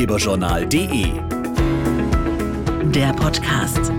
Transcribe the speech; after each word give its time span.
ratgeberjournal.de. 0.00 1.12
Der 2.90 3.12
Podcast. 3.12 3.92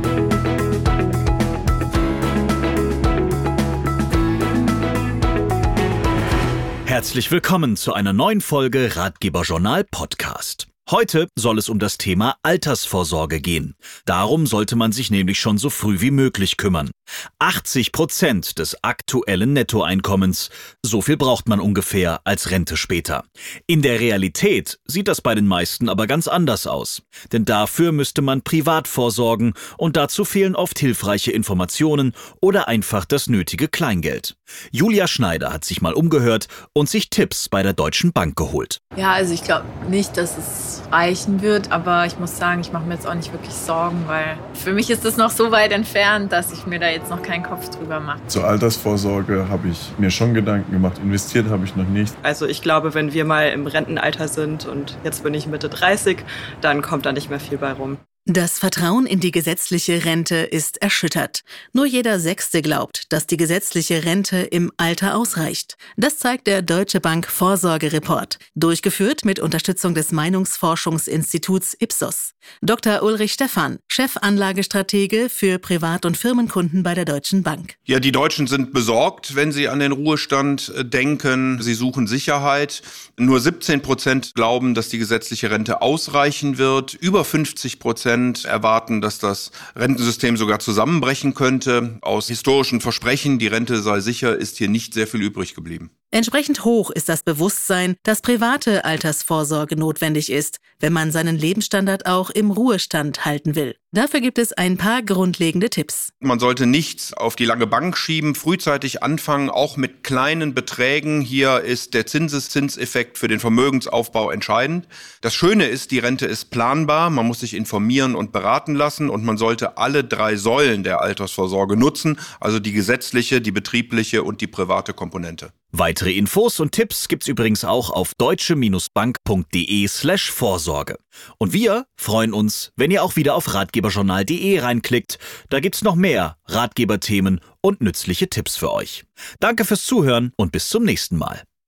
Herzlich 6.86 7.32
willkommen 7.32 7.76
zu 7.78 7.94
einer 7.94 8.14
neuen 8.14 8.41
Folge 8.41 8.95
Ratgeberjournal 8.95 9.84
Podcast. 9.84 10.71
Heute 10.92 11.30
soll 11.38 11.58
es 11.58 11.70
um 11.70 11.80
das 11.80 11.98
Thema 11.98 12.36
Altersvorsorge 12.44 13.39
gehen. 13.39 13.76
Darum 14.04 14.46
sollte 14.46 14.76
man 14.76 14.92
sich 14.92 15.10
nämlich 15.10 15.39
schon 15.39 15.57
so 15.57 15.70
früh 15.70 16.02
wie 16.02 16.12
möglich 16.12 16.57
kümmern. 16.57 16.92
80 17.39 17.94
Prozent 17.94 18.60
des 18.60 18.84
aktuellen 18.84 19.54
Nettoeinkommens. 19.54 20.50
So 20.84 21.02
viel 21.02 21.16
braucht 21.16 21.48
man 21.48 21.62
ungefähr 21.62 22.20
als 22.25 22.52
Rente 22.52 22.75
später. 22.75 23.24
In 23.68 23.82
der 23.82 24.02
Realität 24.02 24.79
sieht 24.86 25.07
das 25.07 25.21
bei 25.21 25.34
den 25.34 25.48
meisten 25.48 25.88
aber 25.88 26.07
ganz 26.07 26.28
anders 26.28 26.68
aus. 26.68 27.04
Denn 27.32 27.46
dafür 27.46 27.93
müsste 27.93 28.21
man 28.21 28.42
privat 28.42 28.89
vorsorgen 28.89 29.54
und 29.78 29.96
dazu 29.96 30.26
fehlen 30.26 30.57
oft 30.57 30.78
hilfreiche 30.78 31.32
Informationen 31.32 32.12
oder 32.42 32.67
einfach 32.67 33.06
das 33.06 33.28
nötige 33.28 33.70
Kleingeld. 33.70 34.36
Julia 34.72 35.08
Schneider 35.08 35.53
hat 35.53 35.64
sich 35.64 35.81
mal 35.81 35.94
umgehört 35.94 36.50
und 36.73 36.89
sich 36.89 37.09
Tipps 37.09 37.48
bei 37.48 37.64
der 37.64 37.73
Deutschen 37.73 38.12
Bank 38.12 38.36
geholt. 38.36 38.80
Ja, 38.98 39.14
also 39.14 39.34
ich 39.34 39.44
glaube 39.45 39.66
nicht, 39.89 40.17
dass 40.17 40.38
es 40.38 40.81
reichen 40.91 41.41
wird, 41.41 41.72
aber 41.72 42.05
ich 42.05 42.19
muss 42.19 42.38
sagen, 42.38 42.61
ich 42.61 42.72
mache 42.72 42.86
mir 42.86 42.95
jetzt 42.95 43.08
auch 43.08 43.13
nicht 43.13 43.31
wirklich 43.31 43.53
Sorgen, 43.53 44.03
weil 44.08 44.38
für 44.53 44.73
mich 44.73 44.89
ist 44.89 45.05
es 45.05 45.17
noch 45.17 45.30
so 45.30 45.52
weit 45.52 45.72
entfernt, 45.72 46.31
dass 46.31 46.52
ich 46.52 46.66
mir 46.66 46.80
da 46.80 46.89
jetzt 46.89 47.09
noch 47.09 47.22
keinen 47.22 47.44
Kopf 47.44 47.69
drüber 47.69 48.00
mache. 48.00 48.19
Zur 48.27 48.45
Altersvorsorge 48.45 49.47
habe 49.50 49.69
ich 49.69 49.91
mir 49.97 50.11
schon 50.11 50.33
Gedanken 50.33 50.72
gemacht, 50.72 50.97
investiert 51.00 51.50
habe 51.50 51.66
ich 51.66 51.75
noch 51.75 51.88
nicht. 51.88 52.16
Also 52.23 52.45
ich 52.45 52.61
glaube, 52.61 52.94
wenn 52.94 53.14
wir 53.14 53.25
mal 53.25 53.50
im 53.50 53.67
Rentenalter 53.67 54.27
sind 54.27 54.66
und 54.66 54.97
jetzt 55.03 55.23
bin 55.23 55.33
ich 55.33 55.47
Mitte 55.47 55.69
30, 55.69 56.23
dann 56.61 56.81
kommt 56.81 57.05
da 57.05 57.11
nicht 57.11 57.30
mehr 57.30 57.39
viel 57.39 57.58
bei 57.58 57.72
rum. 57.72 57.98
Das 58.27 58.59
Vertrauen 58.59 59.08
in 59.08 59.19
die 59.19 59.31
gesetzliche 59.31 60.05
Rente 60.05 60.36
ist 60.36 60.80
erschüttert. 60.80 61.41
Nur 61.73 61.88
jeder 61.88 62.19
Sechste 62.19 62.61
glaubt, 62.61 63.11
dass 63.11 63.25
die 63.25 63.36
gesetzliche 63.36 64.05
Rente 64.05 64.38
im 64.38 64.72
Alter 64.77 65.16
ausreicht. 65.16 65.75
Das 65.97 66.19
zeigt 66.19 66.45
der 66.45 66.61
Deutsche 66.61 67.02
Bank 67.02 67.25
Vorsorgereport, 67.25 68.38
durchgeführt 68.53 69.25
mit 69.25 69.39
Unterstützung 69.39 69.95
des 69.95 70.11
Meinungsforschungsinstituts 70.11 71.75
Ipsos. 71.80 72.33
Dr. 72.61 73.02
Ulrich 73.02 73.33
Stephan, 73.33 73.80
Chefanlagestratege 73.88 75.27
für 75.27 75.58
Privat- 75.58 76.05
und 76.05 76.16
Firmenkunden 76.16 76.83
bei 76.83 76.94
der 76.94 77.05
Deutschen 77.05 77.42
Bank. 77.42 77.73
Ja, 77.86 77.99
die 77.99 78.11
Deutschen 78.11 78.45
sind 78.45 78.72
besorgt, 78.72 79.36
wenn 79.36 79.52
sie 79.52 79.67
an 79.67 79.80
den 79.80 79.92
Ruhestand 79.92 80.72
äh, 80.75 80.86
denken. 80.86 81.59
Sie 81.59 81.73
suchen 81.73 82.05
Sicherheit. 82.05 82.83
Nur 83.17 83.39
17 83.39 83.81
Prozent 83.81 84.36
glauben, 84.36 84.75
dass 84.75 84.89
die 84.89 84.99
gesetzliche 84.99 85.49
Rente 85.49 85.81
ausreichen 85.81 86.59
wird. 86.59 86.94
Über 86.94 87.25
50 87.25 87.80
Prozent 87.80 88.11
Prozent 88.12 88.44
erwarten, 88.44 89.00
dass 89.00 89.20
das 89.20 89.52
Rentensystem 89.73 90.36
sogar 90.36 90.59
zusammenbrechen 90.59 91.34
könnte. 91.34 91.98
Aus 92.02 92.28
historischen 92.28 92.81
Versprechen, 92.81 93.40
die 93.40 93.48
Rente 93.48 93.81
sei 93.81 94.02
sicher, 94.02 94.36
ist 94.36 94.58
hier 94.58 94.67
nicht 94.67 94.94
sehr 94.94 95.08
viel 95.08 95.22
übrig 95.22 95.56
geblieben. 95.56 95.92
Entsprechend 96.14 96.66
hoch 96.66 96.92
ist 96.92 97.08
das 97.08 97.23
Bewusstsein, 97.23 97.95
dass 98.04 98.22
private 98.22 98.84
Altersvorsorge 98.84 99.78
notwendig 99.78 100.30
ist, 100.30 100.58
wenn 100.81 100.92
man 100.92 101.09
seinen 101.09 101.38
Lebensstandard 101.38 102.06
auch 102.06 102.30
im 102.30 102.52
Ruhestand 102.52 103.23
halten 103.23 103.56
will. 103.56 103.78
Dafür 103.94 104.20
gibt 104.20 104.38
es 104.38 104.52
ein 104.52 104.78
paar 104.78 105.04
grundlegende 105.04 105.70
Tipps. 105.70 106.09
Man 106.20 106.39
sollte 106.39 106.66
nichts 106.66 107.14
auf 107.14 107.38
die 107.38 107.45
lange 107.45 107.66
Bank 107.66 107.95
schieben, 107.95 108.36
frühzeitig 108.36 109.02
anfangen, 109.02 109.50
auch 109.50 109.78
mit 109.78 110.04
kleinen 110.04 110.54
Beträgen. 110.54 111.22
Hier 111.22 111.62
ist 111.62 111.94
der 111.94 112.06
Zinseszinseffekt 112.06 113.17
für 113.17 113.30
den 113.30 113.39
Vermögensaufbau 113.39 114.32
entscheidend. 114.32 114.89
Das 115.22 115.34
Schöne 115.34 115.67
ist, 115.67 115.92
die 115.92 116.00
Rente 116.00 116.26
ist 116.26 116.52
planbar, 116.52 117.09
man 117.09 117.26
muss 117.26 117.39
sich 117.39 117.54
informieren 117.54 118.16
und 118.16 118.34
beraten 118.34 118.76
lassen 118.76 119.09
und 119.09 119.23
man 119.23 119.38
sollte 119.38 119.78
alle 119.78 120.04
drei 120.04 120.36
Säulen 120.36 120.83
der 120.83 120.99
Altersvorsorge 120.99 121.78
nutzen, 121.78 122.20
also 122.42 122.60
die 122.60 122.73
gesetzliche, 122.73 123.39
die 123.39 123.52
betriebliche 123.52 124.23
und 124.23 124.42
die 124.42 124.48
private 124.48 124.93
Komponente. 124.93 125.54
Weitere 125.73 126.11
Infos 126.11 126.59
und 126.59 126.73
Tipps 126.73 127.08
gibt's 127.08 127.30
übrigens 127.30 127.64
auch 127.64 127.89
auf 127.92 128.13
deutsche-bank.de 128.15 129.87
slash 129.87 130.29
Vorsorge. 130.29 130.97
Und 131.37 131.53
wir 131.53 131.85
freuen 131.95 132.33
uns, 132.33 132.71
wenn 132.75 132.91
ihr 132.91 133.03
auch 133.03 133.15
wieder 133.15 133.35
auf 133.35 133.53
ratgeberjournal.de 133.53 134.59
reinklickt. 134.59 135.17
Da 135.49 135.61
gibt's 135.61 135.81
noch 135.81 135.95
mehr 135.95 136.37
Ratgeberthemen 136.45 137.39
und 137.61 137.79
nützliche 137.79 138.29
Tipps 138.29 138.57
für 138.57 138.71
euch. 138.71 139.05
Danke 139.39 139.63
fürs 139.63 139.85
Zuhören 139.85 140.33
und 140.35 140.51
bis 140.51 140.67
zum 140.67 140.83
nächsten 140.83 141.17
Mal. 141.17 141.43